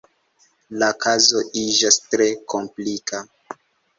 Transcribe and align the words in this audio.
La 0.83 0.87
kazo 1.03 1.41
iĝas 1.65 1.99
tre 2.13 2.29
komplika. 2.53 3.21